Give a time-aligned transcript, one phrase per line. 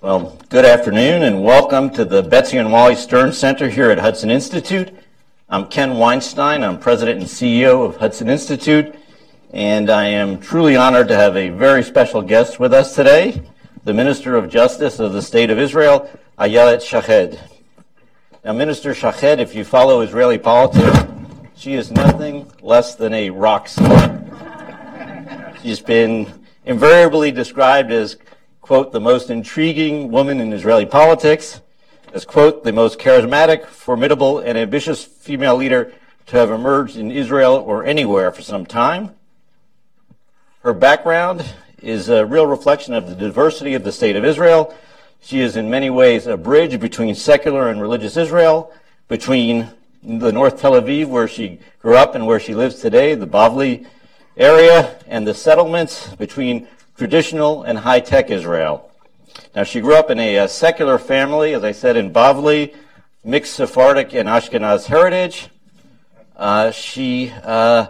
[0.00, 4.30] Well, good afternoon and welcome to the Betsy and Wally Stern Center here at Hudson
[4.30, 4.94] Institute.
[5.48, 6.62] I'm Ken Weinstein.
[6.62, 8.94] I'm president and CEO of Hudson Institute,
[9.52, 13.42] and I am truly honored to have a very special guest with us today,
[13.82, 16.08] the Minister of Justice of the State of Israel,
[16.38, 17.40] Ayelet Shaked.
[18.44, 21.10] Now, Minister Shaked, if you follow Israeli politics,
[21.56, 24.22] she is nothing less than a rock star.
[25.60, 26.32] She's been
[26.66, 28.16] invariably described as
[28.68, 31.62] quote, the most intriguing woman in Israeli politics,
[32.12, 35.90] as, quote, the most charismatic, formidable, and ambitious female leader
[36.26, 39.14] to have emerged in Israel or anywhere for some time.
[40.62, 41.46] Her background
[41.80, 44.74] is a real reflection of the diversity of the state of Israel.
[45.22, 48.70] She is in many ways a bridge between secular and religious Israel,
[49.08, 49.70] between
[50.02, 53.86] the North Tel Aviv, where she grew up and where she lives today, the Bavli
[54.36, 58.90] area, and the settlements between traditional and high tech Israel.
[59.54, 62.74] Now, she grew up in a, a, secular family, as I said, in Bavli,
[63.24, 65.48] mixed Sephardic and Ashkenaz heritage.
[66.36, 67.86] Uh, she uh,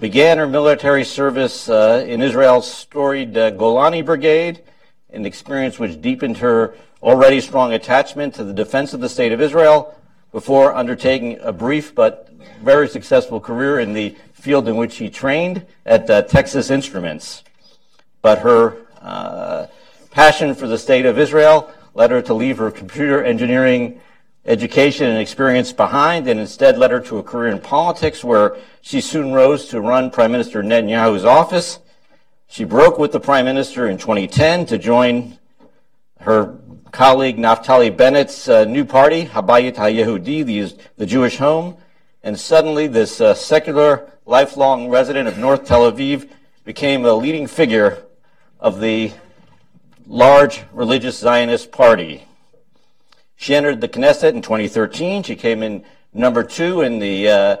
[0.00, 4.62] began her military service uh, in Israel's storied uh, Golani Brigade,
[5.10, 9.40] an experience which deepened her already strong attachment to the defense of the state of
[9.42, 9.94] Israel
[10.32, 12.30] before undertaking a brief but
[12.62, 17.42] very successful career in the field in which she trained at uh, Texas Instruments
[18.22, 19.66] but her uh,
[20.10, 24.00] passion for the state of Israel led her to leave her computer engineering
[24.46, 29.00] education and experience behind and instead led her to a career in politics where she
[29.00, 31.80] soon rose to run Prime Minister Netanyahu's office.
[32.46, 35.38] She broke with the Prime Minister in 2010 to join
[36.20, 36.58] her
[36.92, 41.76] colleague Naftali Bennett's uh, new party, Habayit HaYehudi, the, the Jewish Home.
[42.22, 46.28] And suddenly this uh, secular, lifelong resident of North Tel Aviv
[46.64, 48.05] became a leading figure
[48.60, 49.12] of the
[50.06, 52.26] large religious Zionist party.
[53.36, 55.22] She entered the Knesset in 2013.
[55.22, 57.56] She came in number two in the uh,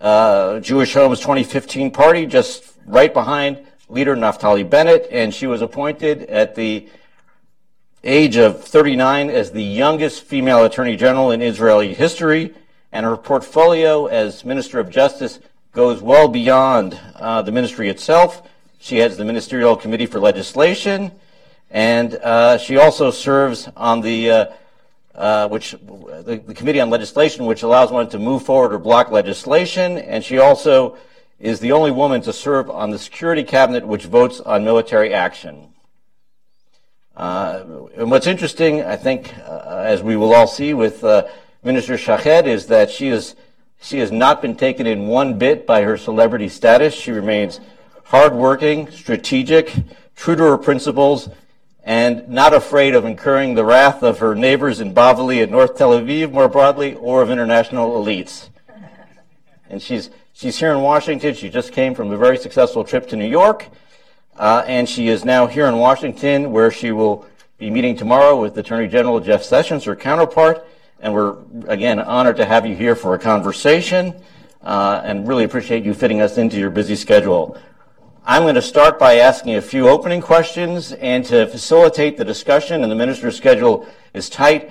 [0.00, 3.58] uh, Jewish Homes 2015 party, just right behind
[3.88, 6.88] leader Naftali Bennett, and she was appointed at the
[8.04, 12.54] age of 39 as the youngest female attorney general in Israeli history,
[12.92, 15.40] and her portfolio as Minister of Justice
[15.72, 18.42] goes well beyond uh, the ministry itself.
[18.78, 21.10] She heads the Ministerial Committee for Legislation,
[21.70, 24.46] and uh, she also serves on the uh,
[25.14, 29.10] uh, which the, the, Committee on Legislation, which allows one to move forward or block
[29.10, 30.96] legislation, and she also
[31.40, 35.68] is the only woman to serve on the Security Cabinet, which votes on military action.
[37.16, 37.64] Uh,
[37.96, 41.26] and what's interesting, I think, uh, as we will all see with uh,
[41.64, 43.34] Minister Shaked, is that she is
[43.80, 46.94] she has not been taken in one bit by her celebrity status.
[46.94, 47.60] She remains
[48.08, 49.70] hardworking, strategic,
[50.16, 51.28] true to her principles,
[51.84, 55.90] and not afraid of incurring the wrath of her neighbors in Bavli and North Tel
[55.90, 58.48] Aviv more broadly, or of international elites.
[59.68, 61.34] And she's, she's here in Washington.
[61.34, 63.68] She just came from a very successful trip to New York.
[64.38, 67.26] Uh, and she is now here in Washington, where she will
[67.58, 70.66] be meeting tomorrow with Attorney General Jeff Sessions, her counterpart.
[71.00, 71.36] And we're,
[71.66, 74.14] again, honored to have you here for a conversation
[74.62, 77.58] uh, and really appreciate you fitting us into your busy schedule.
[78.30, 82.82] I'm going to start by asking a few opening questions, and to facilitate the discussion,
[82.82, 84.70] and the minister's schedule is tight,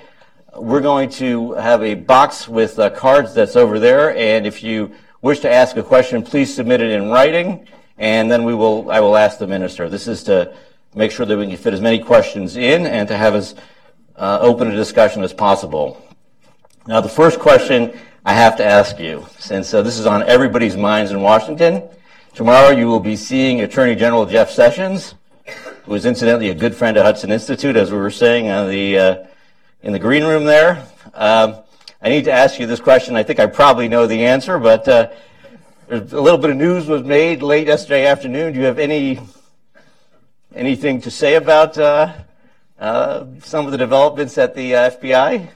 [0.54, 4.92] we're going to have a box with uh, cards that's over there, and if you
[5.22, 7.66] wish to ask a question, please submit it in writing,
[7.98, 9.88] and then we will, I will ask the minister.
[9.88, 10.54] This is to
[10.94, 13.56] make sure that we can fit as many questions in and to have as
[14.14, 16.00] uh, open a discussion as possible.
[16.86, 20.76] Now, the first question I have to ask you, since uh, this is on everybody's
[20.76, 21.88] minds in Washington,
[22.38, 25.16] Tomorrow you will be seeing Attorney General Jeff Sessions,
[25.82, 28.96] who is incidentally a good friend of Hudson Institute, as we were saying on the,
[28.96, 29.26] uh,
[29.82, 30.86] in the green room there.
[31.14, 31.56] Um,
[32.00, 33.16] I need to ask you this question.
[33.16, 35.10] I think I probably know the answer, but uh,
[35.90, 38.52] a little bit of news was made late yesterday afternoon.
[38.52, 39.18] Do you have any
[40.54, 42.12] anything to say about uh,
[42.78, 45.48] uh some of the developments at the uh, FBI?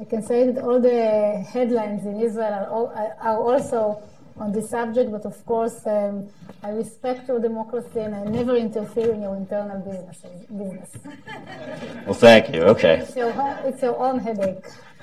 [0.00, 4.02] I can say that all the headlines in Israel are, all, are also
[4.36, 6.28] on this subject, but of course, um,
[6.62, 10.22] I respect your democracy and I never interfere in your internal business.
[10.50, 10.90] business.
[12.04, 12.62] Well, thank you.
[12.64, 12.98] Okay.
[12.98, 13.32] It's your,
[13.64, 14.62] it's your own headache.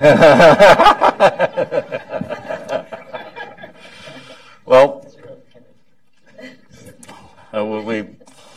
[4.64, 5.04] well,
[7.52, 8.06] uh, we,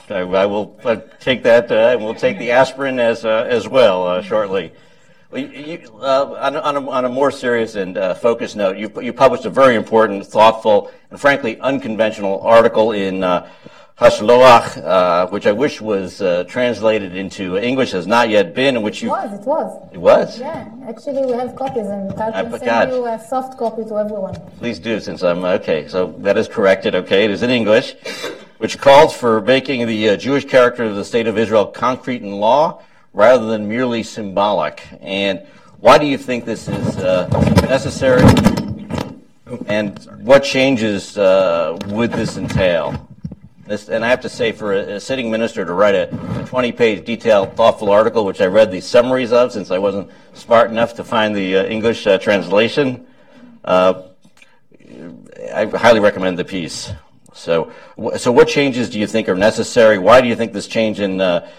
[0.10, 3.68] I, I will uh, take that, uh, and we'll take the aspirin as, uh, as
[3.68, 4.74] well uh, shortly.
[5.36, 9.12] You, uh, on, on, a, on, a, more serious and uh, focused note, you, you,
[9.12, 13.50] published a very important, thoughtful, and frankly unconventional article in uh,
[13.98, 18.82] HaShiloach, uh, which I wish was uh, translated into English, has not yet been, in
[18.82, 19.10] which you...
[19.10, 19.90] It was, it was.
[19.94, 20.40] It was?
[20.40, 24.36] Yeah, actually we have copies and I can send you a soft copy to everyone.
[24.58, 27.96] Please do, since I'm, okay, so that is corrected, okay, it is in English,
[28.60, 32.32] which calls for making the uh, Jewish character of the State of Israel concrete in
[32.32, 32.82] law
[33.16, 34.86] rather than merely symbolic.
[35.02, 35.48] And
[35.80, 37.28] why do you think this is uh,
[37.62, 38.22] necessary?
[39.68, 43.08] And what changes uh, would this entail?
[43.66, 46.08] This, and I have to say, for a, a sitting minister to write a
[46.48, 50.94] 20-page detailed, thoughtful article, which I read the summaries of since I wasn't smart enough
[50.96, 53.08] to find the uh, English uh, translation,
[53.64, 54.04] uh,
[55.54, 56.92] I highly recommend the piece.
[57.34, 57.72] So,
[58.18, 60.00] so what changes do you think are necessary?
[60.00, 61.50] Why do you think this change in uh,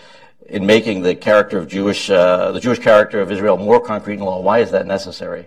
[0.48, 4.20] in making the character of Jewish, uh, the Jewish character of Israel more concrete in
[4.20, 4.40] law?
[4.40, 5.46] Why is that necessary?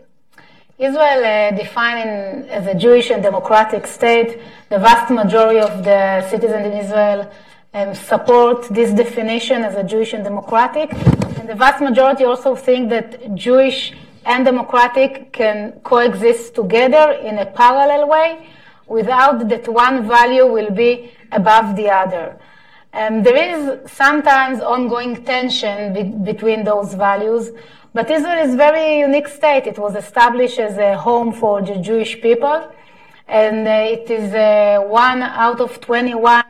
[0.77, 6.65] Israel, uh, defined as a Jewish and democratic state, the vast majority of the citizens
[6.65, 7.31] in Israel
[7.73, 10.91] um, support this definition as a Jewish and democratic.
[11.37, 13.93] And the vast majority also think that Jewish
[14.25, 18.47] and democratic can coexist together in a parallel way
[18.87, 22.37] without that one value will be above the other.
[22.91, 27.51] Um, there is sometimes ongoing tension be- between those values,
[27.93, 29.67] but Israel is a very unique state.
[29.67, 32.71] It was established as a home for the Jewish people,
[33.27, 36.43] and uh, it is uh, one out of 21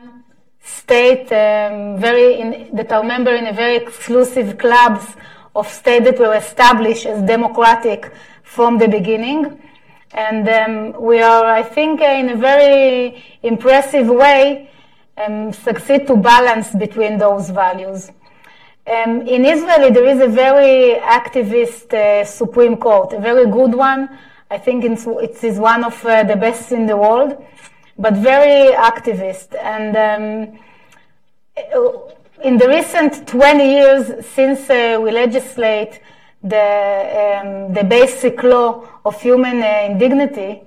[0.62, 5.16] states um, very that are member in a very exclusive clubs
[5.54, 8.10] of states that were established as democratic
[8.42, 9.60] from the beginning.
[10.12, 14.70] And um, we are, I think, uh, in a very impressive way,
[15.26, 18.10] um, succeed to balance between those values.
[18.86, 24.08] Um, in Israel, there is a very activist uh, Supreme Court, a very good one.
[24.50, 27.44] I think it's, it is one of uh, the best in the world,
[27.98, 29.54] but very activist.
[29.62, 30.58] And um,
[32.42, 36.00] in the recent 20 years since uh, we legislate
[36.42, 36.56] the,
[37.42, 40.62] um, the basic law of human uh, indignity,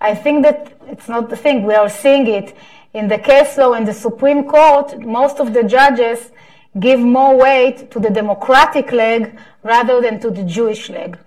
[0.00, 1.62] I think that it's not the thing.
[1.62, 2.54] We are seeing it
[2.94, 4.98] in the case law in the Supreme Court.
[5.00, 6.30] Most of the judges
[6.78, 11.18] give more weight to the democratic leg rather than to the Jewish leg.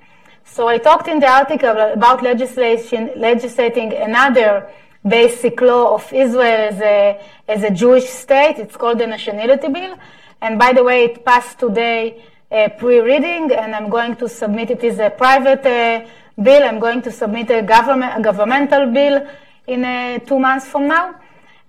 [0.45, 4.67] So I talked in the article about legislation, legislating another
[5.07, 8.55] basic law of Israel as a, as a Jewish state.
[8.57, 9.97] It's called the Nationality Bill.
[10.41, 14.83] And by the way, it passed today uh, pre-reading, and I'm going to submit it
[14.83, 16.07] as a private uh,
[16.41, 16.63] bill.
[16.63, 19.27] I'm going to submit a government, a governmental bill
[19.67, 21.15] in uh, two months from now.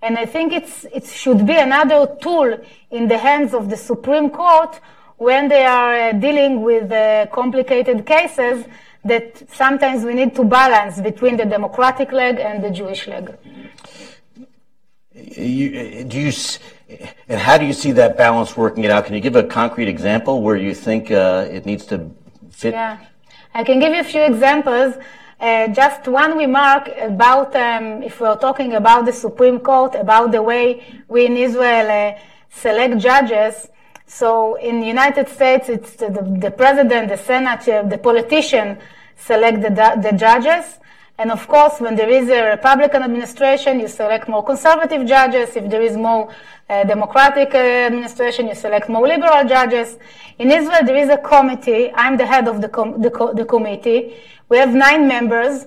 [0.01, 2.59] And I think it's, it should be another tool
[2.91, 4.81] in the hands of the Supreme Court
[5.17, 8.65] when they are uh, dealing with uh, complicated cases
[9.05, 13.37] that sometimes we need to balance between the democratic leg and the Jewish leg.
[15.15, 16.33] You, do you,
[17.29, 19.07] and how do you see that balance working it out?
[19.07, 22.11] Can you give a concrete example where you think uh, it needs to
[22.51, 22.75] fit?
[22.75, 22.99] Yeah,
[23.55, 24.95] I can give you a few examples.
[25.41, 30.43] Uh, just one remark about, um, if we're talking about the Supreme Court, about the
[30.43, 32.19] way we in Israel uh,
[32.51, 33.69] select judges.
[34.05, 36.09] So in the United States, it's the,
[36.41, 38.79] the president, the Senate, uh, the politician
[39.17, 40.81] select the, the judges.
[41.19, 45.57] And of course, when there is a Republican administration, you select more conservative judges.
[45.57, 46.31] If there is more
[46.71, 49.99] uh, Democratic uh, administration, you select more liberal judges.
[50.39, 51.91] In Israel, there is a committee.
[51.93, 54.15] I'm the head of the, com- the, co- the committee
[54.49, 55.67] we have nine members,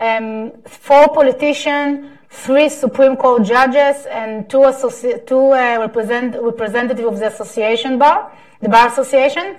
[0.00, 7.18] um, four politicians, three Supreme Court judges, and two, associ- two uh, represent- representatives of
[7.20, 9.58] the association bar, the Bar Association.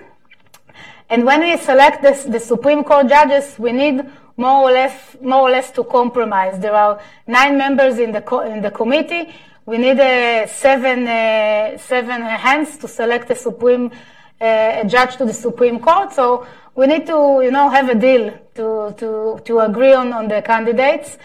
[1.10, 4.02] And when we select this, the Supreme Court judges, we need
[4.38, 6.58] more or less, more or less to compromise.
[6.60, 9.34] There are nine members in the, co- in the committee.
[9.66, 13.92] We need uh, seven, uh, seven hands to select a Supreme
[14.40, 16.14] uh, a judge to the Supreme Court.
[16.14, 20.28] So we need to, you know, have a deal to, to, to agree on, on
[20.28, 21.18] the candidates.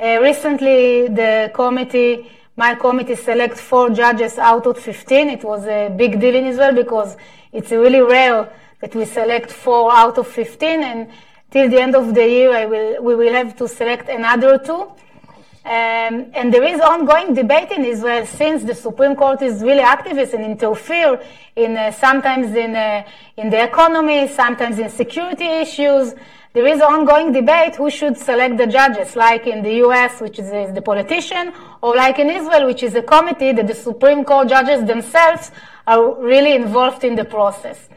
[0.00, 5.28] Uh, recently, the committee, my committee, select four judges out of 15.
[5.28, 7.16] It was a big deal in Israel because
[7.52, 10.82] it's really rare that we select four out of 15.
[10.82, 11.10] And
[11.54, 14.82] till the end of the year, I will, we will have to select another two.
[15.64, 20.34] Um, and there is ongoing debate in Israel since the Supreme Court is really activist
[20.34, 21.12] and interfere
[21.54, 23.04] in uh, sometimes in uh,
[23.36, 26.14] in the economy, sometimes in security issues.
[26.54, 30.48] There is ongoing debate who should select the judges, like in the U.S., which is,
[30.52, 34.48] is the politician, or like in Israel, which is a committee that the Supreme Court
[34.48, 35.50] judges themselves
[35.86, 37.88] are really involved in the process.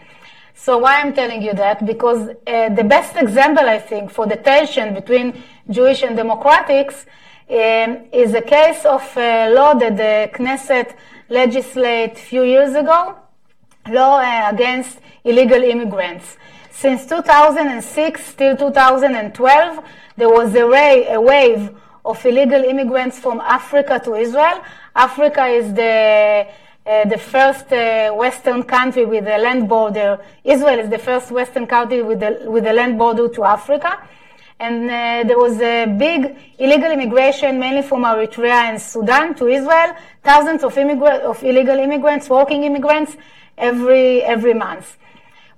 [0.60, 1.86] So why I'm telling you that?
[1.86, 7.06] Because uh, the best example, I think, for the tension between Jewish and democratics
[7.48, 10.96] um, is a case of a law that the Knesset
[11.30, 13.16] legislated few years ago,
[13.88, 16.38] law uh, against illegal immigrants.
[16.72, 19.86] Since 2006 till 2012,
[20.18, 21.70] there was a, ray, a wave
[22.04, 24.64] of illegal immigrants from Africa to Israel.
[24.96, 26.48] Africa is the
[26.88, 30.20] uh, the first uh, Western country with a land border.
[30.44, 34.00] Israel is the first Western country with a, with a land border to Africa.
[34.60, 39.96] And uh, there was a big illegal immigration, mainly from Eritrea and Sudan to Israel.
[40.24, 43.18] Thousands of, immigrant, of illegal immigrants, working immigrants,
[43.58, 44.98] every, every month.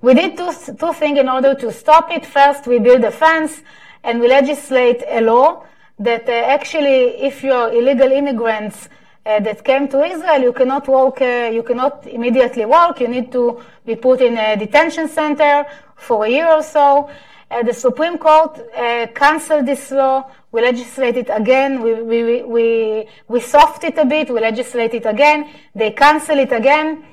[0.02, 2.26] We did two, two things in order to stop it.
[2.26, 3.62] First, we build a fence
[4.02, 5.64] and we legislate a law
[5.98, 8.88] that uh, actually, if you're illegal immigrants,
[9.24, 13.00] that came to Israel, you cannot work, uh, you cannot immediately work.
[13.00, 17.10] You need to be put in a detention center for a year or so.
[17.50, 20.30] The Supreme Court uh, canceled this law.
[20.52, 21.82] We legislated again.
[21.82, 24.30] We, we, we, we soft it a bit.
[24.30, 25.50] We legislate it again.
[25.74, 27.04] They cancel it again.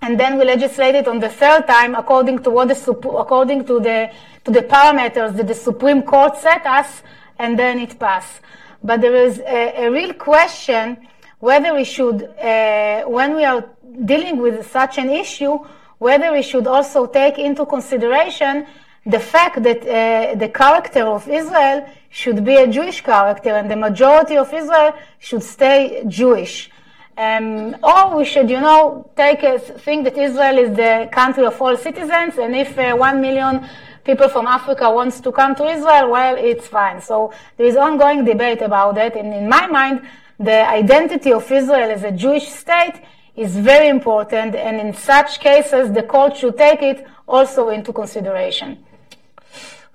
[0.00, 4.10] And then we legislated on the third time according to what the, according to the,
[4.44, 7.02] to the parameters that the Supreme Court set us,
[7.38, 8.40] and then it passed.
[8.82, 11.08] But there is a, a real question
[11.40, 13.64] whether we should, uh, when we are
[14.04, 15.58] dealing with such an issue,
[15.98, 18.66] whether we should also take into consideration
[19.06, 23.76] the fact that uh, the character of Israel should be a Jewish character and the
[23.76, 26.70] majority of Israel should stay Jewish.
[27.16, 31.60] Um, or we should, you know, take a think that Israel is the country of
[31.60, 33.68] all citizens, and if uh, one million
[34.04, 37.00] people from Africa wants to come to Israel, well, it's fine.
[37.00, 40.06] So there is ongoing debate about that, and in my mind,
[40.38, 43.00] the identity of Israel as a Jewish state
[43.36, 48.84] is very important, and in such cases, the court should take it also into consideration.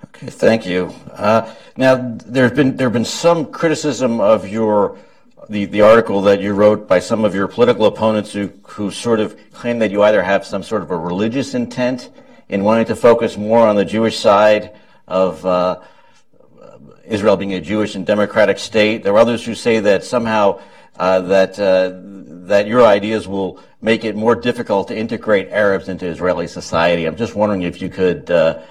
[0.06, 0.94] Okay, thank you.
[1.12, 4.98] Uh, now, there's been there have been some criticism of your
[5.50, 9.20] the, the article that you wrote by some of your political opponents who who sort
[9.20, 12.10] of claim that you either have some sort of a religious intent
[12.50, 14.72] in wanting to focus more on the Jewish side
[15.08, 15.80] of uh,
[17.06, 19.04] Israel being a Jewish and democratic state.
[19.04, 20.62] There are others who say that somehow
[20.98, 21.92] uh, that uh,
[22.48, 27.06] that your ideas will make it more difficult to integrate Arabs into Israeli society.
[27.06, 28.62] I'm just wondering if you could uh,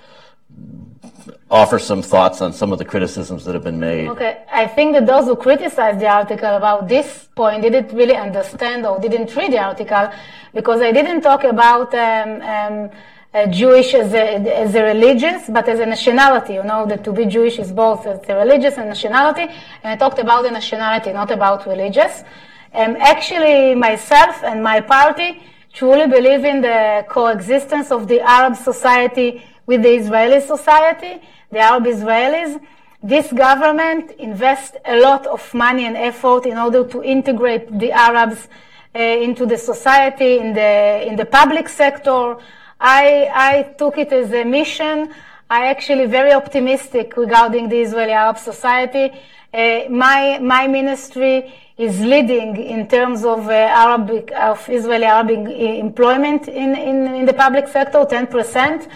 [1.51, 4.09] offer some thoughts on some of the criticisms that have been made.
[4.09, 8.87] Okay, I think that those who criticized the article about this point didn't really understand
[8.87, 10.11] or didn't read the article
[10.55, 11.95] because I didn't talk about.
[11.95, 12.91] Um, um,
[13.35, 16.55] uh, Jewish as a, as a religious, but as a nationality.
[16.55, 19.43] You know that to be Jewish is both as a religious and nationality.
[19.43, 22.25] And I talked about the nationality, not about religious.
[22.73, 29.43] And actually, myself and my party truly believe in the coexistence of the Arab society
[29.67, 32.61] with the Israeli society, the Arab Israelis.
[33.03, 38.49] This government invests a lot of money and effort in order to integrate the Arabs
[38.95, 42.37] uh, into the society, in the in the public sector.
[42.85, 45.15] I, I took it as a mission.
[45.49, 49.13] I actually very optimistic regarding the Israeli Arab society.
[49.55, 55.39] Uh, my, my ministry is leading in terms of uh, Arabic, of Israeli Arabic
[55.87, 58.91] employment in, in, in the public sector, 10%.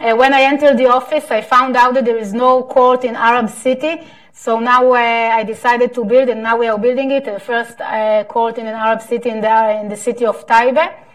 [0.00, 3.14] Uh, when I entered the office, I found out that there is no court in
[3.14, 4.00] Arab city.
[4.32, 7.78] So now uh, I decided to build, and now we are building it, the first
[7.82, 11.07] uh, court in an Arab city in the, in the city of Taibe.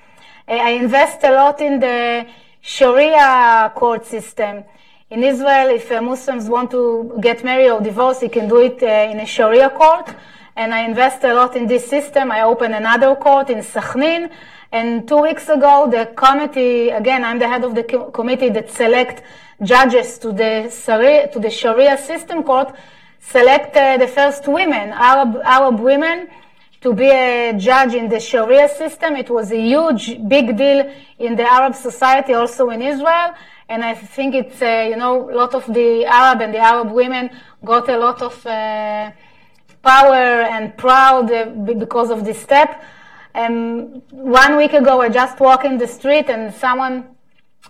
[0.48, 2.28] I invest a lot in the
[2.62, 4.64] Sharia court system.
[5.10, 9.12] In Israel, if Muslims want to get married or divorce, they can do it uh,
[9.12, 10.14] in a Sharia court.
[10.56, 12.32] And I invest a lot in this system.
[12.32, 14.32] I opened another court in Sakhnin.
[14.72, 18.72] And two weeks ago, the committee, again, I'm the head of the co- committee that
[18.72, 19.24] select
[19.62, 22.76] judges to the, Sharia, to the Sharia system court,
[23.20, 26.28] select uh, the first women, Arab, Arab women,
[26.84, 29.16] to be a judge in the Sharia system.
[29.16, 33.34] It was a huge, big deal in the Arab society, also in Israel.
[33.70, 36.92] And I think it's, uh, you know, a lot of the Arab and the Arab
[36.92, 37.30] women
[37.64, 39.12] got a lot of uh,
[39.82, 40.26] power
[40.56, 42.84] and proud uh, because of this step.
[43.34, 47.16] Um, one week ago, I just walked in the street and someone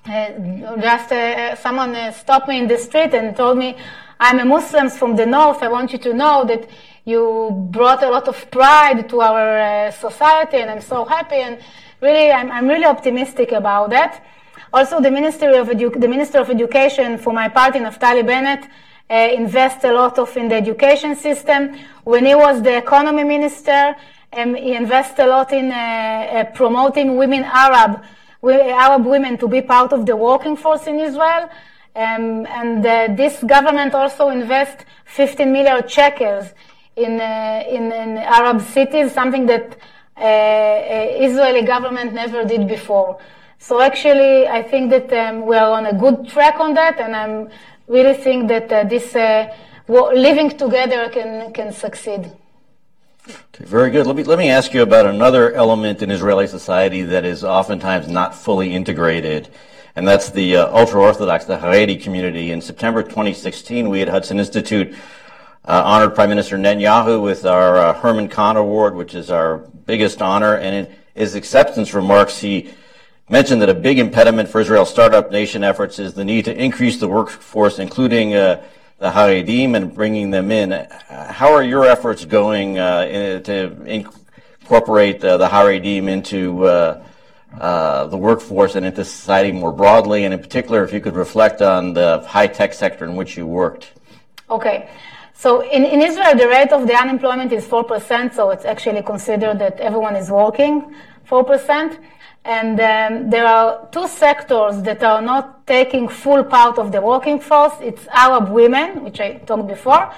[0.07, 3.77] uh, just uh, someone uh, stopped me in the street and told me,
[4.19, 5.61] "I'm a Muslim from the north.
[5.63, 6.67] I want you to know that
[7.05, 11.35] you brought a lot of pride to our uh, society, and I'm so happy.
[11.35, 11.59] And
[12.01, 14.23] really, I'm, I'm really optimistic about that.
[14.71, 18.67] Also, the Ministry of Edu- the Minister of Education for my party, Naftali Bennett,
[19.09, 21.77] uh, invest a lot of in the education system.
[22.05, 23.95] When he was the economy minister,
[24.31, 28.01] um, he invest a lot in uh, uh, promoting women Arab,
[28.43, 31.49] Arab women to be part of the working force in Israel.
[31.95, 36.53] Um, and uh, this government also invest 15 million shekels
[36.95, 39.77] in, uh, in, in, Arab cities, something that
[40.17, 43.19] uh, uh, Israeli government never did before.
[43.57, 47.15] So actually, I think that um, we are on a good track on that, and
[47.15, 47.49] I'm
[47.87, 49.55] really think that uh, this uh,
[49.87, 52.31] living together can can succeed.
[53.27, 54.05] Okay, very good.
[54.05, 58.07] Let me let me ask you about another element in Israeli society that is oftentimes
[58.09, 59.47] not fully integrated,
[59.95, 62.51] and that's the uh, ultra-Orthodox, the Haredi community.
[62.51, 64.93] In September 2016, we at Hudson Institute
[65.65, 70.21] uh, honored Prime Minister Netanyahu with our uh, Herman Kahn Award, which is our biggest
[70.21, 70.55] honor.
[70.57, 72.73] And in his acceptance remarks, he
[73.29, 76.99] mentioned that a big impediment for Israel's startup nation efforts is the need to increase
[76.99, 78.63] the workforce, including uh,
[78.99, 80.87] the Haredim and bringing them in.
[81.09, 84.11] How are your efforts going uh, in, to
[84.63, 87.03] incorporate uh, the Haredim into uh,
[87.59, 91.61] uh, the workforce and into society more broadly, and in particular, if you could reflect
[91.61, 93.93] on the high tech sector in which you worked?
[94.49, 94.89] Okay.
[95.43, 99.59] So in, in Israel, the rate of the unemployment is 4%, so it's actually considered
[99.59, 100.95] that everyone is working
[101.29, 101.99] 4%.
[102.45, 107.41] And um, there are two sectors that are not taking full part of the working
[107.41, 107.73] force.
[107.81, 110.13] It's Arab women, which I talked before,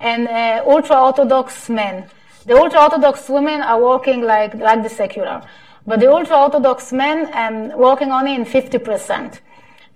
[0.00, 2.06] and uh, ultra-Orthodox men.
[2.46, 5.42] The ultra-Orthodox women are working like, like the secular,
[5.86, 9.40] but the ultra-Orthodox men um, working only in 50%.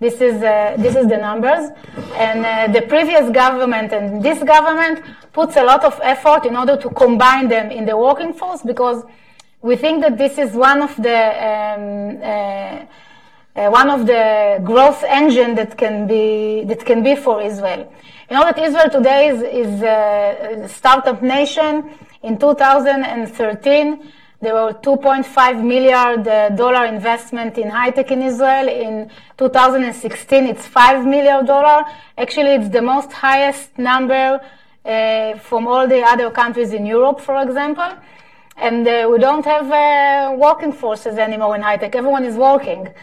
[0.05, 1.71] This is, uh, this is the numbers.
[2.13, 5.01] And uh, the previous government and this government
[5.33, 9.03] puts a lot of effort in order to combine them in the working force because
[9.63, 12.85] we think that this is one of the um, uh,
[13.55, 17.91] uh, one of the growth engine that can be that can be for Israel.
[18.29, 21.89] You know that Israel today is, is a startup nation.
[22.21, 28.67] In 2013, there were 2.5 million uh, dollar investment in high tech in Israel.
[28.67, 31.85] In 2016, it's five million dollar.
[32.17, 34.39] Actually, it's the most highest number
[34.85, 37.91] uh, from all the other countries in Europe, for example.
[38.57, 41.95] And uh, we don't have uh, working forces anymore in high tech.
[41.95, 42.93] Everyone is working.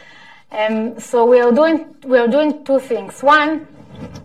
[0.51, 3.23] Um, so we are doing we are doing two things.
[3.23, 3.67] One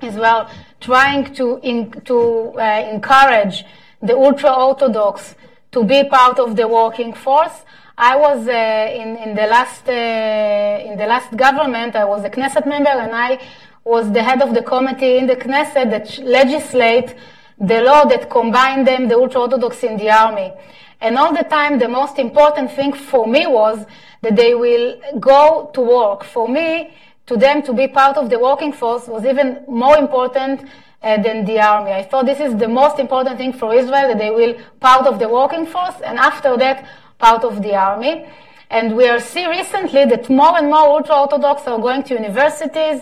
[0.02, 0.50] is we are
[0.82, 3.64] trying to in, to uh, encourage
[4.02, 5.36] the ultra orthodox
[5.72, 7.64] to be part of the working force.
[7.98, 11.96] I was uh, in, in the last uh, in the last government.
[11.96, 13.40] I was a Knesset member, and I
[13.84, 17.16] was the head of the committee in the Knesset that legislate
[17.60, 20.54] the law that combined them, the ultra orthodox, in the army.
[21.02, 23.86] And all the time, the most important thing for me was
[24.22, 26.24] that they will go to work.
[26.24, 26.94] For me,
[27.28, 30.70] to them to be part of the working force was even more important
[31.04, 31.92] uh, than the army.
[31.92, 35.20] I thought this is the most important thing for Israel, that they will part of
[35.20, 38.26] the working force, and after that, part of the army.
[38.70, 43.02] And we are see recently that more and more ultra-Orthodox are going to universities,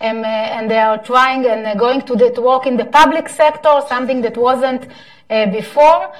[0.00, 3.28] um, uh, and they are trying and uh, going to, to work in the public
[3.28, 4.86] sector, something that wasn't
[5.30, 6.12] uh, before.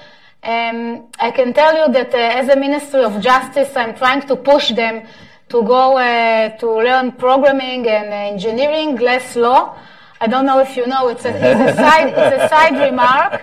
[0.42, 4.36] Um, I can tell you that uh, as a Ministry of Justice, I'm trying to
[4.36, 5.06] push them
[5.48, 9.76] to go uh, to learn programming and engineering, less law.
[10.20, 13.42] I don't know if you know, it's a, it's a, side, it's a side remark.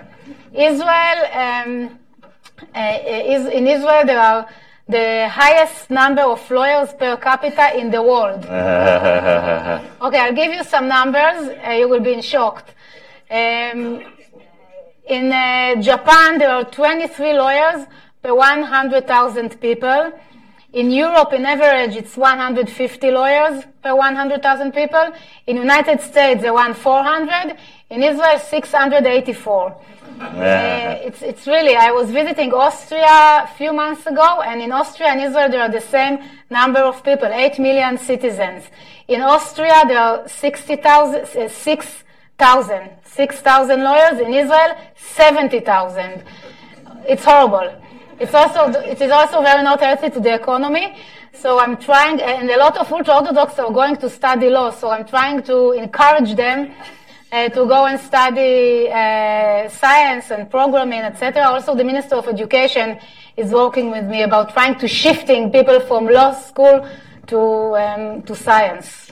[0.53, 1.99] Israel, um,
[2.75, 4.47] uh, is, in Israel, there are
[4.87, 8.43] the highest number of lawyers per capita in the world.
[8.45, 11.49] okay, I'll give you some numbers.
[11.65, 12.73] Uh, you will be shocked.
[13.29, 14.01] Um,
[15.07, 17.85] in uh, Japan, there are 23 lawyers
[18.21, 20.11] per 100,000 people.
[20.73, 25.13] In Europe, in average, it's 150 lawyers per 100,000 people.
[25.45, 27.55] In United States, around 400.
[27.91, 29.77] In Israel, 684.
[30.19, 35.09] Uh, it's, it's really, I was visiting Austria a few months ago, and in Austria
[35.09, 36.17] and Israel, there are the same
[36.49, 38.63] number of people, 8 million citizens.
[39.07, 44.19] In Austria, there are 60,000, uh, 6,000, 6,000 lawyers.
[44.19, 46.23] In Israel, 70,000.
[47.07, 47.79] It's horrible.
[48.19, 50.95] It's also, it is also very not healthy to the economy.
[51.33, 55.05] So I'm trying, and a lot of ultra-Orthodox are going to study law, so I'm
[55.05, 56.71] trying to encourage them
[57.31, 61.41] uh, to go and study uh, science and programming, etc.
[61.43, 62.99] Also, the Minister of Education
[63.35, 66.87] is working with me about trying to shifting people from law school
[67.27, 67.39] to,
[67.77, 69.11] um, to science.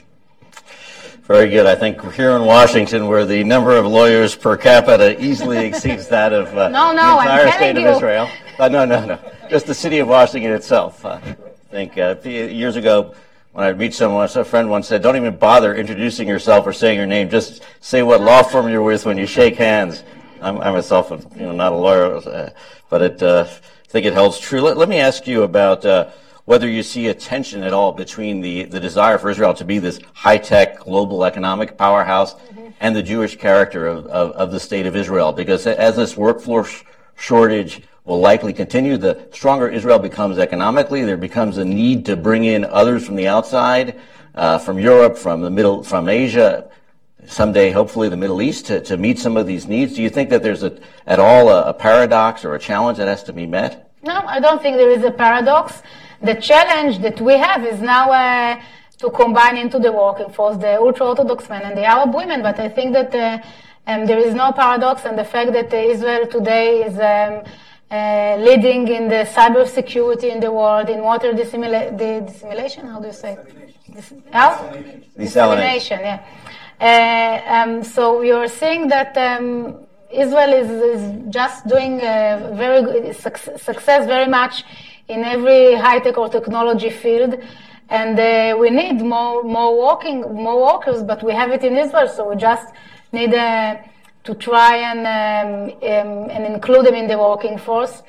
[1.24, 1.66] Very good.
[1.66, 6.32] I think here in Washington, where the number of lawyers per capita easily exceeds that
[6.32, 8.28] of uh, no, no, the entire state of Israel.
[8.62, 9.18] Uh, no, no, no.
[9.50, 11.04] Just the city of Washington itself.
[11.04, 11.34] Uh, I
[11.72, 13.12] think uh, years ago,
[13.50, 16.96] when I'd meet someone, a friend once said, "Don't even bother introducing yourself or saying
[16.96, 17.28] your name.
[17.28, 20.04] Just say what law firm you're with when you shake hands."
[20.40, 22.50] I'm, I'm myself, you know, not a lawyer, uh,
[22.88, 24.60] but it, uh, I think it holds true.
[24.60, 26.12] Let, let, me ask you about
[26.44, 29.80] whether you see a tension at all between the, the desire for Israel to be
[29.80, 32.68] this high tech global economic powerhouse mm-hmm.
[32.78, 35.32] and the Jewish character of, of, of, the state of Israel.
[35.32, 36.84] Because as this workforce
[37.16, 42.44] shortage will likely continue, the stronger Israel becomes economically, there becomes a need to bring
[42.44, 44.00] in others from the outside,
[44.34, 46.68] uh, from Europe, from the middle, from Asia,
[47.26, 49.94] someday, hopefully, the Middle East to, to meet some of these needs.
[49.94, 53.06] Do you think that there's a, at all a, a paradox or a challenge that
[53.06, 53.90] has to be met?
[54.02, 55.82] No, I don't think there is a paradox.
[56.22, 58.60] The challenge that we have is now uh,
[58.98, 62.68] to combine into the working force the ultra-Orthodox men and the Arab women, but I
[62.68, 63.38] think that uh,
[63.86, 67.44] um, there is no paradox, and the fact that Israel today is um,
[67.92, 72.98] uh, leading in the cyber security in the world, in water dissimula- the dissimulation, how
[72.98, 73.36] do you say?
[73.94, 75.04] Dis- Desalination.
[75.18, 76.20] Desalination, yeah.
[76.80, 84.06] Uh, um, so you're seeing that um, Israel is, is, just doing very good success
[84.06, 84.64] very much
[85.08, 87.38] in every high-tech or technology field.
[87.90, 92.08] And uh, we need more, more working, more workers, but we have it in Israel,
[92.08, 92.72] so we just
[93.12, 93.76] need uh,
[94.24, 98.02] to try and, um, um, and include them in the working force.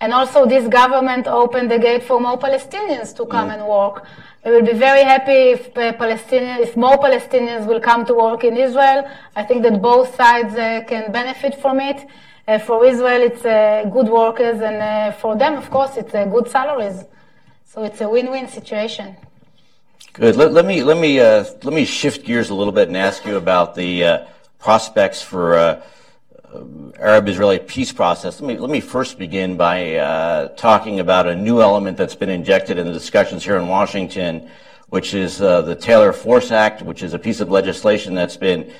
[0.00, 3.54] And also this government opened the gate for more Palestinians to come mm.
[3.54, 4.04] and work.
[4.44, 8.42] We will be very happy if uh, Palestinians, if more Palestinians will come to work
[8.42, 9.06] in Israel.
[9.36, 12.06] I think that both sides uh, can benefit from it.
[12.48, 16.24] Uh, for Israel, it's uh, good workers, and uh, for them, of course, it's uh,
[16.24, 17.04] good salaries.
[17.66, 19.14] So it's a win-win situation.
[20.14, 20.34] Good.
[20.34, 23.36] Let, let me let me let me shift gears a little bit and ask you
[23.36, 24.24] about the
[24.60, 25.82] prospects for
[26.98, 28.40] Arab-Israeli peace process.
[28.40, 32.28] Let me, let me first begin by uh, talking about a new element that's been
[32.28, 34.50] injected in the discussions here in Washington,
[34.88, 38.72] which is uh, the Taylor Force Act, which is a piece of legislation that's been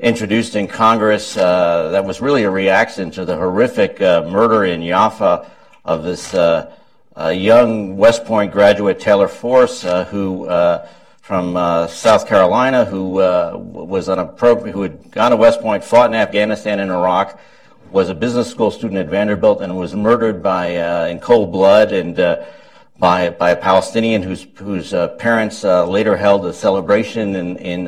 [0.00, 4.84] introduced in Congress uh, that was really a reaction to the horrific uh, murder in
[4.84, 5.48] Jaffa
[5.84, 6.74] of this uh,
[7.32, 10.48] young West Point graduate, Taylor Force, uh, who
[11.22, 15.60] from uh, South Carolina who uh, was on a program, who had gone to West
[15.60, 17.40] Point, fought in Afghanistan and Iraq,
[17.92, 21.92] was a business school student at Vanderbilt, and was murdered by uh, in cold blood
[21.92, 22.44] and uh,
[22.98, 27.84] by by a Palestinian whose whose uh, parents uh, later held a celebration in in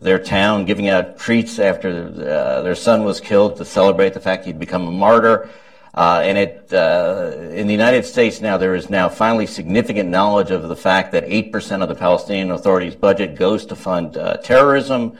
[0.00, 4.58] their town, giving out treats after their son was killed to celebrate the fact he'd
[4.58, 5.48] become a martyr.
[5.94, 10.50] Uh, and it, uh, in the United States now, there is now finally significant knowledge
[10.50, 15.18] of the fact that 8% of the Palestinian Authority's budget goes to fund uh, terrorism.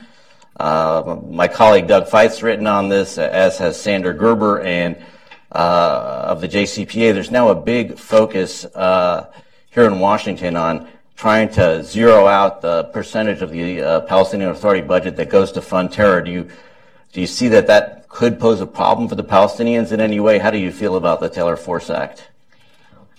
[0.59, 4.97] Uh, my colleague Doug Feith's written on this, as has Sander Gerber and
[5.51, 7.13] uh, of the JCPA.
[7.13, 9.31] There's now a big focus uh,
[9.69, 15.15] here in Washington on trying to zero out the percentage of the Palestinian Authority budget
[15.17, 16.21] that goes to fund terror.
[16.21, 16.49] Do you
[17.11, 20.37] do you see that that could pose a problem for the Palestinians in any way?
[20.37, 22.29] How do you feel about the Taylor Force Act?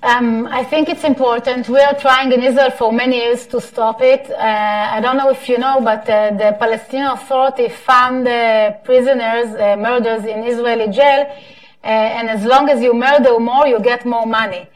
[0.03, 1.69] Um, I think it's important.
[1.69, 4.31] We are trying in Israel for many years to stop it.
[4.31, 9.49] Uh, I don't know if you know, but uh, the Palestinian Authority found uh, prisoners,
[9.55, 11.23] uh, murders in Israeli jail,
[11.83, 14.69] uh, and as long as you murder more, you get more money.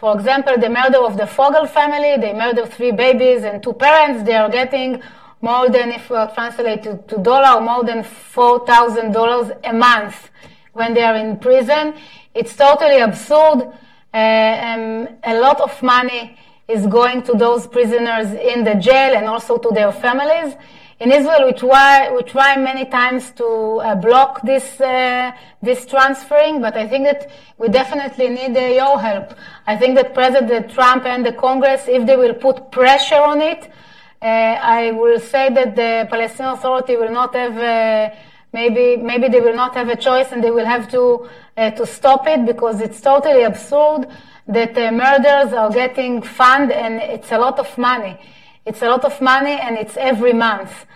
[0.00, 4.22] For example, the murder of the Fogel family, they murdered three babies and two parents.
[4.22, 5.02] They are getting
[5.40, 10.30] more than, if we translate to, to dollar, more than $4,000 a month
[10.72, 11.94] when they are in prison.
[12.34, 13.72] It's totally absurd.
[14.12, 19.26] Uh, um, a lot of money is going to those prisoners in the jail and
[19.26, 20.54] also to their families.
[21.00, 25.30] In Israel, we try, we try many times to uh, block this, uh,
[25.62, 29.34] this transferring, but I think that we definitely need uh, your help.
[29.66, 33.64] I think that President Trump and the Congress, if they will put pressure on it,
[33.64, 33.87] uh,
[34.26, 38.14] I will say that the Palestinian Authority will not have uh,
[38.52, 41.86] maybe maybe they will not have a choice and they will have to uh, to
[41.86, 44.08] stop it because it's totally absurd
[44.46, 48.18] that uh, murders are getting fund and it's a lot of money.
[48.64, 50.86] It's a lot of money and it's every month.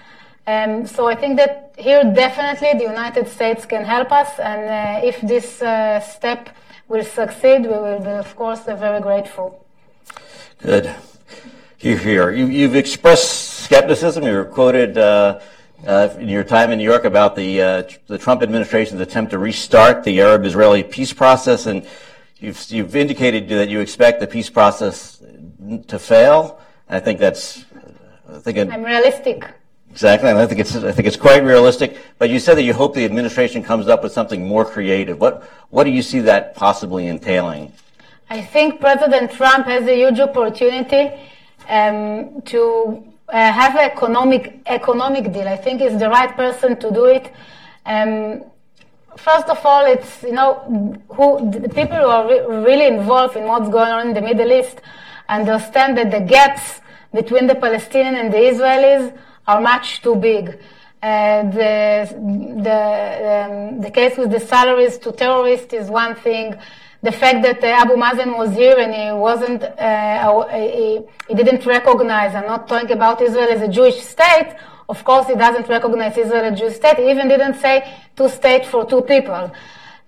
[0.47, 4.63] Um, so I think that here definitely the United States can help us and
[5.03, 6.49] uh, if this uh, step
[6.89, 9.65] will succeed, we will be of course very grateful.
[10.63, 10.93] Good
[11.83, 12.31] you hear.
[12.33, 14.25] You, have expressed skepticism.
[14.25, 15.41] You were quoted uh,
[15.87, 19.39] uh, in your time in New York about the uh, the Trump administration's attempt to
[19.39, 21.87] restart the Arab-Israeli peace process, and
[22.39, 25.23] you've you've indicated that you expect the peace process
[25.89, 26.61] to fail.
[26.89, 27.65] I think that's.
[28.29, 29.45] I think it, I'm realistic.
[29.91, 31.99] Exactly, and I think it's I think it's quite realistic.
[32.19, 35.21] But you said that you hope the administration comes up with something more creative.
[35.21, 37.73] What what do you see that possibly entailing?
[38.31, 41.11] I think President Trump has a huge opportunity
[41.69, 45.49] um, to uh, have an economic economic deal.
[45.49, 47.33] I think is the right person to do it.
[47.87, 48.45] Um,
[49.17, 53.45] first of all, it's you know who the people who are re- really involved in
[53.45, 54.81] what's going on in the Middle East
[55.29, 56.81] understand that the gaps
[57.13, 60.59] between the Palestinians and the Israelis are much too big.
[61.03, 61.75] Uh, the
[62.63, 62.81] the
[63.33, 66.55] um, the case with the salaries to terrorists is one thing.
[67.03, 71.67] The fact that uh, Abu Mazen was here and he wasn't, uh, he, he, didn't
[71.67, 72.33] recognize.
[72.33, 74.55] I'm not talking about Israel as a Jewish state.
[74.89, 76.99] Of course, he doesn't recognize Israel as a Jewish state.
[76.99, 79.51] He even didn't say two states for two people.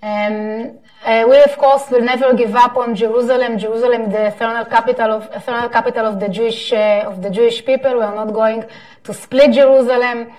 [0.03, 3.59] Um, uh, we, of course, will never give up on Jerusalem.
[3.59, 7.95] Jerusalem, the eternal capital of eternal capital of the Jewish uh, of the Jewish people.
[7.95, 8.65] We are not going
[9.03, 10.33] to split Jerusalem.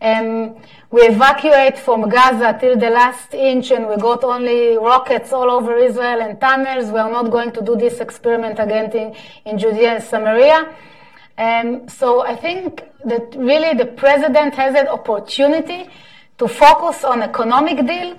[0.00, 0.56] Um,
[0.92, 5.76] we evacuate from Gaza till the last inch and we got only rockets all over
[5.76, 6.92] Israel and tunnels.
[6.92, 10.72] We are not going to do this experiment again in, in Judea and Samaria.
[11.36, 15.90] Um, so I think that really the president has an opportunity
[16.38, 18.16] to focus on economic deal.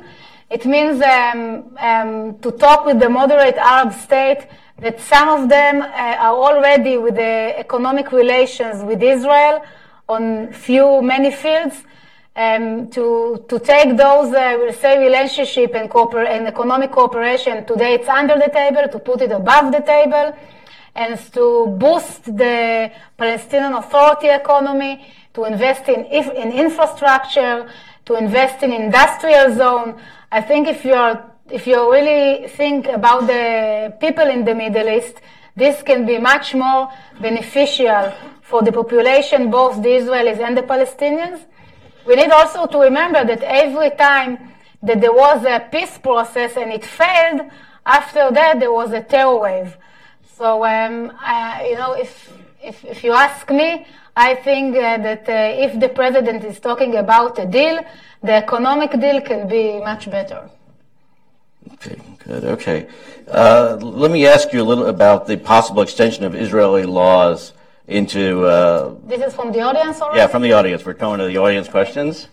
[0.50, 4.48] It means um, um, to talk with the moderate Arab state
[4.80, 9.64] that some of them uh, are already with the economic relations with Israel
[10.10, 11.76] on few, many fields,
[12.36, 17.94] um, to, to take those, uh, we'll say, relationship and, cooper- and economic cooperation, today
[17.96, 20.36] it's under the table, to put it above the table,
[20.96, 27.70] and to boost the Palestinian Authority economy, to invest in, in infrastructure,
[28.06, 29.96] to invest in industrial zone.
[30.32, 35.20] I think if you're if you really think about the people in the Middle East,
[35.60, 36.90] this can be much more
[37.22, 41.40] beneficial for the population, both the Israelis and the Palestinians.
[42.08, 44.40] We need also to remember that every time
[44.82, 47.42] that there was a peace process and it failed,
[47.86, 49.78] after that there was a terror wave.
[50.38, 51.12] So, um,
[51.70, 55.90] you know, if, if, if, you ask me, I think uh, that uh, if the
[55.90, 57.80] president is talking about a deal,
[58.24, 60.50] the economic deal can be much better.
[61.82, 62.44] Okay, good.
[62.44, 62.88] Okay.
[63.28, 67.54] Uh, let me ask you a little about the possible extension of Israeli laws
[67.88, 68.44] into.
[68.46, 70.20] Uh, this is from the audience, already?
[70.20, 70.86] Yeah, from the audience.
[70.86, 72.28] We're going to the audience questions.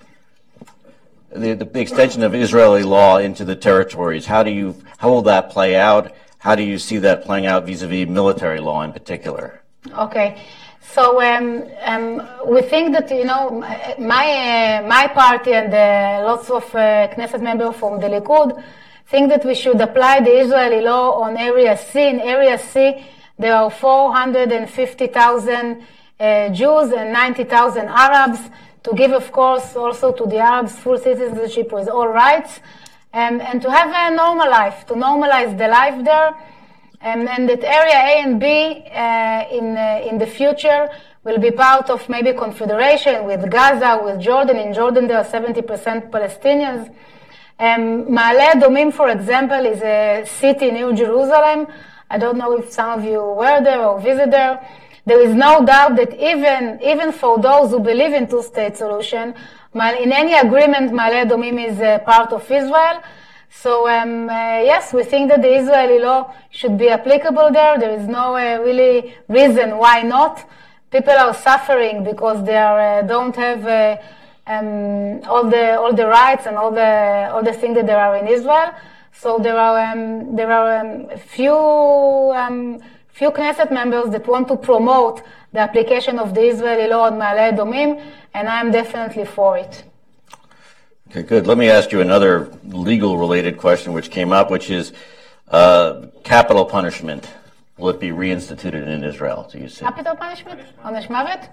[1.32, 4.26] The, the extension of Israeli law into the territories.
[4.26, 4.82] How do you?
[4.98, 6.12] How will that play out?
[6.38, 9.62] How do you see that playing out vis-a-vis military law in particular?
[9.96, 10.42] Okay.
[10.80, 13.50] So um, um, we think that you know
[13.98, 18.61] my uh, my party and uh, lots of uh, Knesset members from the Likud
[19.06, 22.08] think that we should apply the Israeli law on Area C.
[22.08, 23.04] In Area C,
[23.38, 25.82] there are 450,000
[26.18, 28.40] uh, Jews and 90,000 Arabs
[28.82, 32.60] to give, of course, also to the Arabs full citizenship with all rights
[33.12, 36.34] and, and to have a normal life, to normalize the life there.
[37.02, 40.88] Um, and that area A and B uh, in, uh, in the future
[41.24, 44.56] will be part of maybe confederation with Gaza, with Jordan.
[44.56, 46.92] In Jordan, there are 70% Palestinians.
[47.58, 51.66] Um, Ma'ale Adumim, for example, is a city near Jerusalem
[52.08, 54.64] I don't know if some of you were there or visited there.
[55.06, 59.34] There is no doubt that even, even for those who believe in two-state solution,
[59.74, 63.02] in any agreement, Ma'ale Adumim is a part of Israel.
[63.50, 67.78] So um, uh, yes, we think that the Israeli law should be applicable there.
[67.78, 70.48] There is no uh, really reason why not.
[70.90, 73.96] People are suffering because they are, uh, don't have uh,
[74.46, 78.16] um, all the all the rights and all the all the things that there are
[78.16, 78.72] in Israel.
[79.12, 84.56] So there are um, there are um, few um, few Knesset members that want to
[84.56, 88.02] promote the application of the Israeli law on Ma'ale Adumim,
[88.35, 89.85] and I'm definitely for it.
[91.09, 91.46] Okay, good.
[91.46, 94.92] Let me ask you another legal related question which came up, which is
[95.48, 97.26] uh, capital punishment.
[97.78, 99.85] Will it be reinstituted in Israel, do you say?
[99.87, 100.61] Capital punishment?
[100.82, 101.48] Mavet?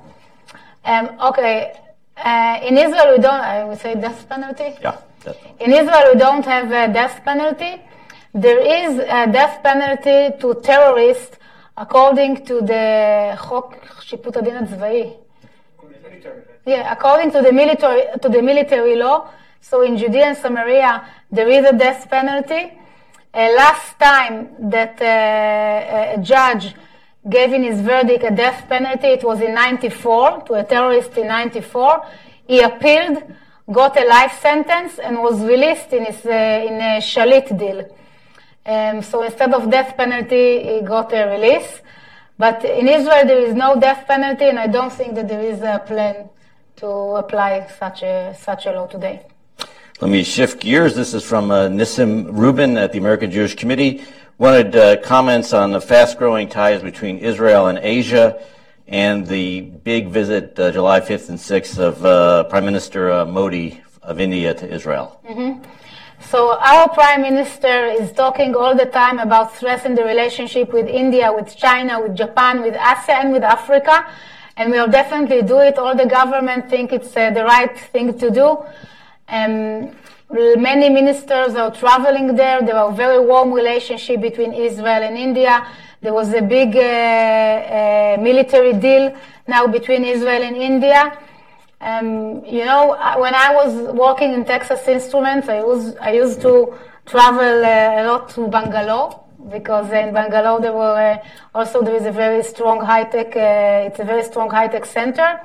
[0.86, 1.80] Um, okay.
[2.17, 4.75] Uh, in Israel, we don't, I would say death penalty.
[4.83, 4.97] Yeah.
[5.61, 7.81] In Israel, we don't have a death penalty.
[8.35, 11.37] There is a death penalty to terrorists
[11.77, 15.13] according to the חוק שיפוט הדין הצבאי.
[16.67, 19.31] Yeah, according to the military to the military law.
[19.61, 20.93] So in Judea and Samaria,
[21.33, 22.73] there is a death penalty.
[23.33, 24.35] Uh, last time
[24.75, 26.75] that uh, a judge
[27.30, 31.28] gave in his verdict a death penalty, it was in 94 to a terrorist in
[31.28, 32.06] 94.
[32.48, 33.24] He appealed
[33.72, 37.88] got a life sentence and was released in, his, uh, in a Shalit deal.
[38.66, 41.82] Um, so instead of death penalty, he got a release.
[42.38, 45.62] But in Israel, there is no death penalty, and I don't think that there is
[45.62, 46.30] a plan
[46.78, 49.26] to apply such a, such a law today.
[50.02, 50.96] Let me shift gears.
[50.96, 54.04] This is from uh, Nissim Rubin at the American Jewish Committee.
[54.44, 58.44] Wanted uh, comments on the fast growing ties between Israel and Asia
[58.90, 63.82] and the big visit uh, July 5th and 6th of uh, Prime Minister uh, Modi
[64.02, 65.22] of India to Israel.
[65.26, 65.64] Mm-hmm.
[66.30, 71.32] So our prime minister is talking all the time about stressing the relationship with India,
[71.32, 74.06] with China, with Japan, with ASEAN, with Africa.
[74.58, 75.78] And we'll definitely do it.
[75.78, 78.58] All the government think it's uh, the right thing to do.
[79.30, 79.96] Um,
[80.32, 82.62] many ministers are traveling there.
[82.62, 85.68] There are very warm relationship between Israel and India.
[86.02, 89.16] There was a big uh, uh, military deal
[89.48, 91.18] now between Israel and India.
[91.80, 96.74] Um, you know, when I was working in Texas Instruments, I was I used to
[97.06, 99.20] travel uh, a lot to Bangalore
[99.52, 101.18] because in Bangalore there were uh,
[101.54, 103.36] also there is a very strong high tech.
[103.36, 105.40] Uh, it's a very strong high tech center,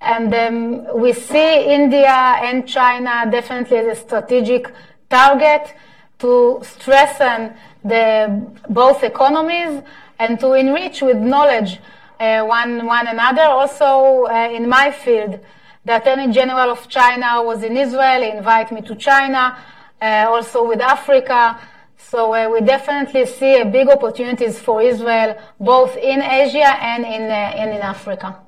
[0.00, 4.72] and um, we see India and China definitely as a strategic
[5.08, 5.74] target
[6.18, 9.82] to strengthen the both economies
[10.18, 11.80] and to enrich with knowledge
[12.18, 13.42] uh, one one another.
[13.42, 15.40] Also uh, in my field,
[15.84, 18.22] the Attorney General of China was in Israel.
[18.22, 19.56] He invited me to China.
[20.02, 21.60] Uh, also with Africa.
[21.98, 27.24] So uh, we definitely see a big opportunities for Israel, both in Asia and in,
[27.24, 28.38] uh, and in Africa.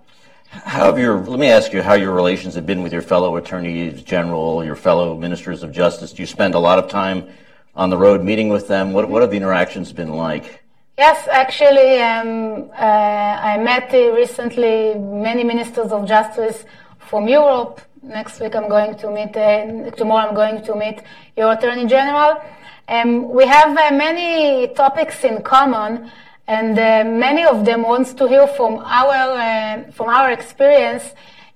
[0.52, 3.36] How have your, let me ask you how your relations have been with your fellow
[3.36, 6.12] attorneys general, your fellow ministers of justice.
[6.12, 7.26] Do you spend a lot of time
[7.74, 8.92] on the road meeting with them?
[8.92, 10.62] What, what have the interactions been like?
[10.98, 16.66] Yes, actually, um, uh, I met uh, recently many ministers of justice
[16.98, 17.80] from Europe.
[18.02, 21.00] Next week I'm going to meet, uh, tomorrow I'm going to meet
[21.34, 22.42] your Attorney General.
[22.88, 26.12] Um, we have uh, many topics in common,
[26.46, 31.04] and uh, many of them wants to hear from our uh, from our experience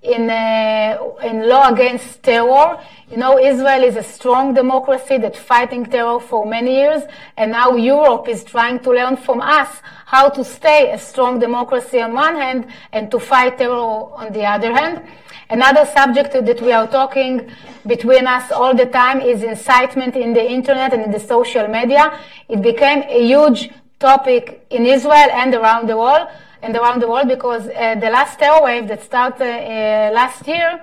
[0.02, 2.78] in uh, in law against terror.
[3.10, 7.02] You know, Israel is a strong democracy that's fighting terror for many years,
[7.36, 12.00] and now Europe is trying to learn from us how to stay a strong democracy
[12.00, 15.02] on one hand and to fight terror on the other hand.
[15.48, 17.48] Another subject that we are talking
[17.86, 22.18] between us all the time is incitement in the internet and in the social media.
[22.48, 26.28] It became a huge topic in Israel and around the world,
[26.62, 30.80] and around the world because uh, the last terror wave that started uh, last year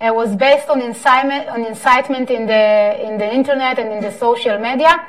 [0.00, 4.12] uh, was based on incitement, on incitement in the in the internet and in the
[4.12, 5.04] social media,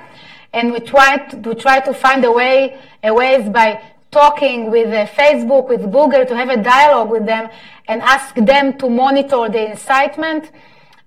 [0.53, 3.81] and we tried to, we tried to find a way a ways by
[4.11, 7.49] talking with uh, Facebook, with Google, to have a dialogue with them
[7.87, 10.51] and ask them to monitor the incitement.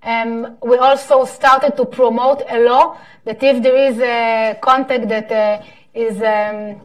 [0.05, 5.31] Um, we also started to promote a law that if there is a contact that
[5.31, 6.81] uh, is um,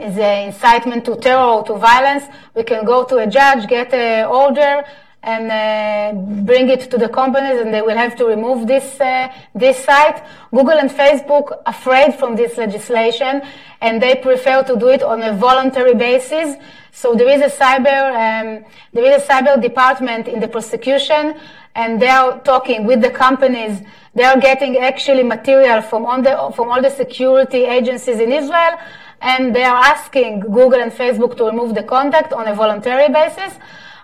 [0.00, 3.94] is an incitement to terror or to violence, we can go to a judge, get
[3.94, 4.84] an order,
[5.22, 9.32] and uh, bring it to the companies, and they will have to remove this uh,
[9.54, 10.22] this site.
[10.50, 13.42] Google and Facebook afraid from this legislation,
[13.80, 16.56] and they prefer to do it on a voluntary basis.
[16.96, 21.38] So there is a cyber um, there is a cyber department in the prosecution,
[21.74, 23.82] and they are talking with the companies.
[24.14, 28.78] They are getting actually material from all the from all the security agencies in Israel,
[29.20, 33.52] and they are asking Google and Facebook to remove the contact on a voluntary basis.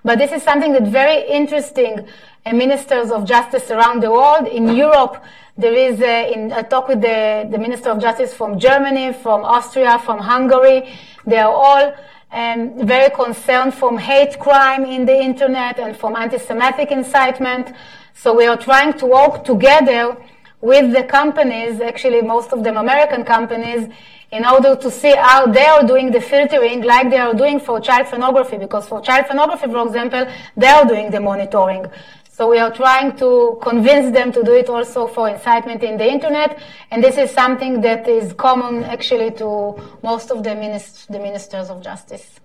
[0.04, 2.06] But this is something that's very interesting.
[2.44, 4.48] Uh, ministers of justice around the world.
[4.48, 5.22] In Europe,
[5.56, 9.44] there is a, in a talk with the, the Minister of Justice from Germany, from
[9.44, 10.92] Austria, from Hungary.
[11.24, 11.94] They are all
[12.32, 17.74] um, very concerned from hate crime in the internet and from anti-Semitic incitement.
[18.14, 20.16] So we are trying to work together
[20.60, 23.88] with the companies, actually most of them American companies,
[24.30, 27.80] in order to see how they are doing the filtering like they are doing for
[27.80, 31.84] child pornography, because for child pornography, for example, they are doing the monitoring.
[32.32, 36.10] So we are trying to convince them to do it also for incitement in the
[36.10, 36.58] internet,
[36.90, 41.68] and this is something that is common actually to most of the, minist- the ministers
[41.68, 42.40] of justice.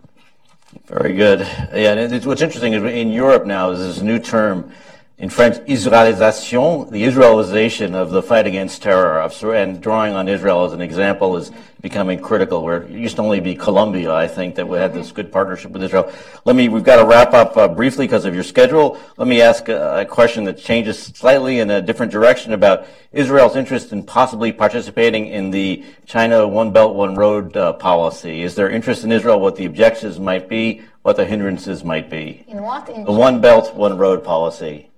[0.87, 1.39] Very good.
[1.73, 4.71] Yeah, and what's interesting is in Europe now is this new term
[5.19, 10.73] in French, Israelisation, the Israelization of the fight against terror, and drawing on Israel as
[10.73, 11.51] an example is
[11.81, 12.63] becoming critical.
[12.63, 15.71] Where it used to only be Colombia, I think, that we had this good partnership
[15.71, 16.13] with Israel.
[16.45, 18.99] Let me, we've got to wrap up uh, briefly because of your schedule.
[19.17, 23.55] Let me ask a, a, question that changes slightly in a different direction about Israel's
[23.55, 28.43] interest in possibly participating in the China One Belt One Road uh, policy.
[28.43, 29.39] Is there interest in Israel?
[29.39, 30.83] What the objections might be?
[31.01, 32.45] What the hindrances might be?
[32.47, 32.87] In what?
[32.87, 34.91] In the One Belt One Road policy.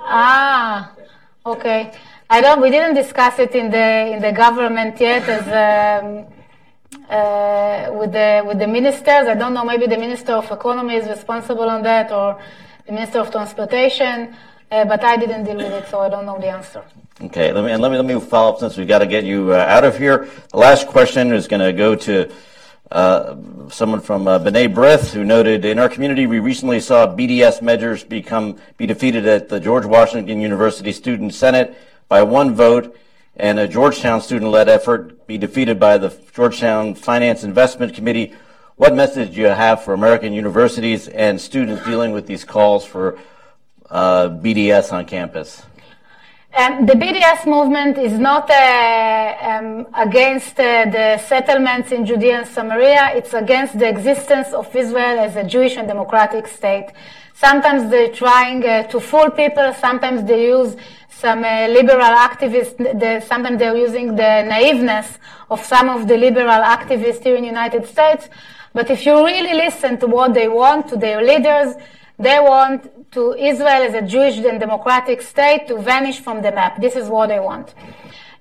[0.00, 0.92] Ah,
[1.46, 1.92] okay.
[2.30, 2.60] I don't.
[2.60, 6.26] We didn't discuss it in the in the government yet, as um,
[7.08, 9.28] uh, with the with the ministers.
[9.28, 9.64] I don't know.
[9.64, 12.40] Maybe the minister of economy is responsible on that, or
[12.86, 14.34] the minister of transportation.
[14.70, 16.82] Uh, but I didn't deal with it, so I don't know the answer.
[17.22, 19.52] Okay, let me let me let me follow up since we've got to get you
[19.52, 20.28] uh, out of here.
[20.50, 22.30] The last question is going to go to
[22.90, 23.36] uh,
[23.68, 28.02] someone from uh, B'nai B'rith who noted, in our community, we recently saw BDS measures
[28.02, 31.76] become be defeated at the George Washington University Student Senate
[32.08, 32.96] by one vote,
[33.36, 38.34] and a Georgetown student-led effort be defeated by the Georgetown Finance Investment Committee.
[38.76, 43.18] What message do you have for American universities and students dealing with these calls for
[43.90, 45.62] uh, BDS on campus?
[46.56, 52.46] Um, the BDS movement is not uh, um, against uh, the settlements in Judea and
[52.46, 53.12] Samaria.
[53.14, 56.88] It's against the existence of Israel as a Jewish and democratic state.
[57.34, 59.74] Sometimes they're trying uh, to fool people.
[59.74, 60.74] Sometimes they use
[61.10, 62.76] some uh, liberal activists.
[62.78, 65.18] The, sometimes they're using the naiveness
[65.50, 68.30] of some of the liberal activists here in the United States.
[68.72, 71.74] But if you really listen to what they want, to their leaders,
[72.18, 76.80] they want to Israel as a Jewish and democratic state to vanish from the map.
[76.80, 77.74] This is what they want.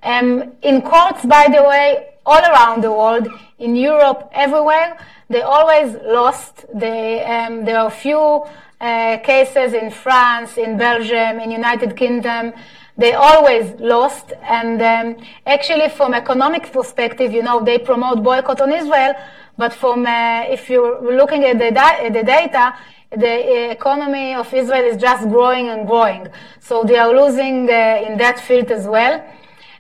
[0.04, 3.28] Um, in courts, by the way, all around the world,
[3.60, 4.98] in Europe, everywhere,
[5.30, 6.66] they always lost.
[6.74, 8.44] They, um, there are few
[8.80, 12.54] uh, cases in France, in Belgium, in United Kingdom.
[12.98, 14.34] They always lost.
[14.42, 19.14] And um, actually, from economic perspective, you know, they promote boycott on Israel.
[19.58, 22.76] But from uh, if you're looking at the, da- at the data,
[23.12, 26.28] the economy of Israel is just growing and growing.
[26.60, 29.24] So they are losing uh, in that field as well.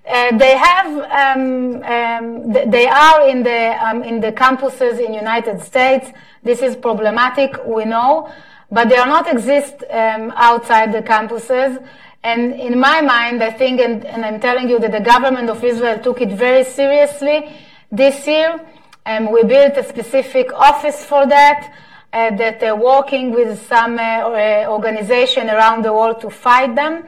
[0.07, 5.13] Uh, they have, um, um, th- they are in the um, in the campuses in
[5.13, 6.13] United States.
[6.43, 8.32] This is problematic, we know,
[8.71, 11.86] but they are not exist um, outside the campuses.
[12.23, 15.63] And in my mind, I think, and, and, I'm telling you that the government of
[15.63, 17.51] Israel took it very seriously
[17.91, 18.59] this year.
[19.05, 24.01] And we built a specific office for that uh, that are working with some uh,
[24.01, 27.03] uh, organization around the world to fight them.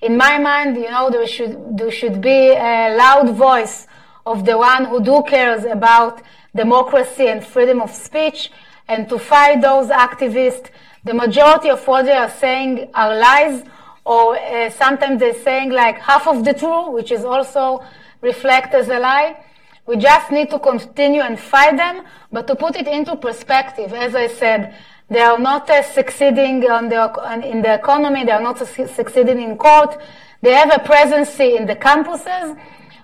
[0.00, 3.86] In my mind, you know, there should, there should be a loud voice
[4.26, 6.22] of the one who do cares about
[6.54, 8.50] democracy and freedom of speech
[8.88, 10.68] and to fight those activists.
[11.04, 13.64] The majority of what they are saying are lies
[14.04, 17.82] or uh, sometimes they're saying like half of the truth, which is also
[18.20, 19.42] reflected as a lie.
[19.86, 24.14] We just need to continue and fight them, but to put it into perspective, as
[24.14, 24.74] I said,
[25.10, 29.58] they are not uh, succeeding the, in the economy, they are not su- succeeding in
[29.58, 29.98] court.
[30.40, 32.58] They have a presence in the campuses,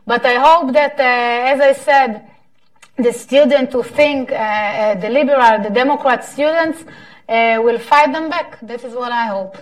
[0.07, 2.31] but I hope that, uh, as I said,
[2.97, 6.85] the students who think, uh, uh, the liberal, the Democrat students,
[7.29, 8.59] uh, will fight them back.
[8.61, 9.57] This is what I hope.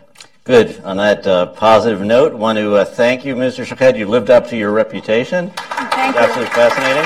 [0.49, 0.81] Good.
[0.83, 3.67] On that uh, positive note, want to uh, thank you, Mr.
[3.67, 3.99] Shaked.
[3.99, 5.51] You lived up to your reputation.
[5.51, 6.21] Thank you.
[6.23, 7.05] Absolutely fascinating.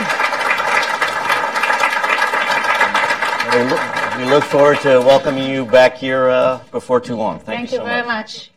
[3.53, 7.41] We look, we look, forward to welcoming you back here uh, before too long.
[7.41, 8.37] Thank, thank you, you so very much.
[8.37, 8.52] much.